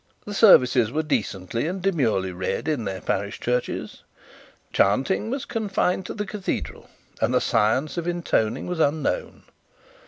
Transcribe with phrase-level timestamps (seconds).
[0.25, 4.01] The services were decently and demurely read in their parish churches,
[4.73, 6.89] chanting was confined to the cathedral,
[7.21, 9.43] and the science of intoning was unknown.